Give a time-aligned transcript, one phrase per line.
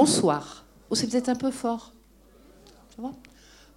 [0.00, 0.64] Bonsoir.
[0.88, 1.92] Oh, c'est peut-être un peu fort.
[2.96, 3.12] Ça va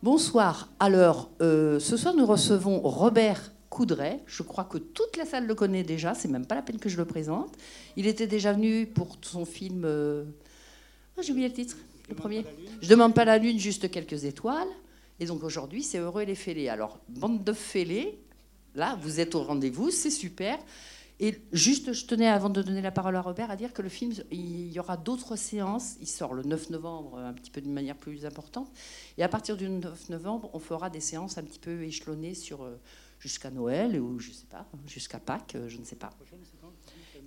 [0.02, 0.70] Bonsoir.
[0.80, 4.22] Alors, euh, ce soir, nous recevons Robert Coudray.
[4.26, 6.14] Je crois que toute la salle le connaît déjà.
[6.14, 7.54] C'est même pas la peine que je le présente.
[7.98, 9.84] Il était déjà venu pour son film.
[9.84, 10.24] euh,
[11.18, 11.76] ah, J'ai oublié le titre.
[12.08, 12.46] Le premier.
[12.82, 14.70] Je demande pas la lune, juste quelques étoiles.
[15.20, 16.70] Et donc aujourd'hui, c'est Heureux les fêlés.
[16.70, 18.18] Alors, bande de fêlés,
[18.76, 20.58] là, vous êtes au rendez-vous, c'est super.
[21.20, 23.90] Et juste, je tenais, avant de donner la parole à Robert, à dire que le
[23.90, 25.96] film, il y aura d'autres séances.
[26.02, 28.72] Il sort le 9 novembre, un petit peu d'une manière plus importante.
[29.18, 32.64] Et à partir du 9 novembre, on fera des séances un petit peu échelonnées sur
[32.64, 32.80] euh,
[33.20, 36.10] jusqu'à Noël ou je sais pas, jusqu'à Pâques, euh, je ne sais pas.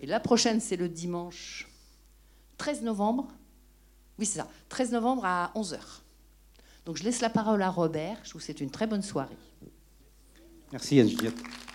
[0.01, 1.69] Et la prochaine, c'est le dimanche
[2.59, 3.29] 13 novembre.
[4.19, 4.49] Oui, c'est ça.
[4.69, 5.79] 13 novembre à 11h.
[6.85, 8.19] Donc je laisse la parole à Robert.
[8.25, 9.37] Je vous souhaite une très bonne soirée.
[10.73, 11.66] Merci Anne-Juliette.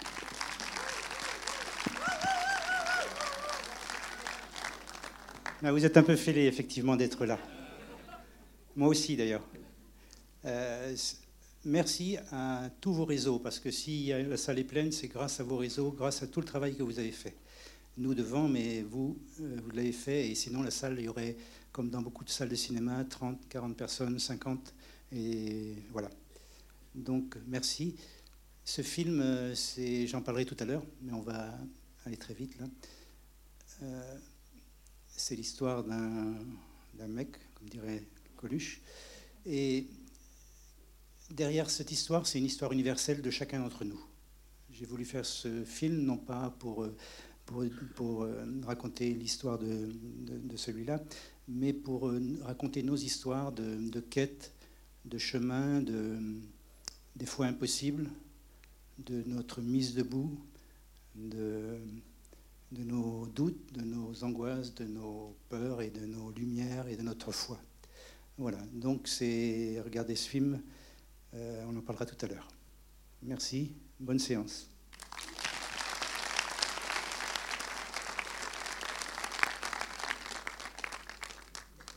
[5.64, 7.38] Ah, vous êtes un peu fêlé, effectivement, d'être là.
[8.76, 9.48] Moi aussi, d'ailleurs.
[10.46, 10.95] Euh,
[11.66, 15.44] merci à tous vos réseaux, parce que si la salle est pleine, c'est grâce à
[15.44, 17.36] vos réseaux, grâce à tout le travail que vous avez fait.
[18.00, 21.38] Nous devant, mais vous, euh, vous l'avez fait, et sinon la salle, il y aurait,
[21.72, 24.73] comme dans beaucoup de salles de cinéma, 30, 40 personnes, 50,
[25.12, 26.09] et voilà.
[26.96, 27.96] Donc, merci.
[28.66, 29.53] Ce film, euh,
[30.08, 31.53] j'en parlerai tout à l'heure, mais on va
[32.08, 32.66] aller très vite là.
[35.22, 36.33] C'est l'histoire d'un,
[37.08, 38.03] mec, comme dirait
[38.36, 38.81] Coluche.
[39.45, 39.86] Et
[41.30, 44.00] derrière cette histoire, c'est une histoire universelle de chacun d'entre nous.
[44.72, 46.83] J'ai voulu faire ce film, non pas pour,
[47.45, 49.91] pour, euh, raconter l'histoire de,
[50.25, 51.03] de- de celui-là,
[51.47, 54.53] mais pour euh, raconter nos histoires de, de quête,
[55.06, 56.17] de chemin, de,
[57.16, 58.09] des fois impossibles,
[59.06, 60.39] de notre mise debout,
[61.16, 61.78] de,
[62.72, 67.02] de nos doutes, de nos angoisses, de nos peurs et de nos lumières et de
[67.02, 67.59] notre foi.
[68.38, 70.61] Voilà, donc c'est regardez ce film,
[71.33, 72.47] euh, on en parlera tout à l'heure.
[73.22, 74.69] Merci, bonne séance.